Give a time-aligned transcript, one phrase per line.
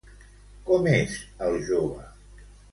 [0.69, 1.15] Com és
[1.49, 2.11] el jove?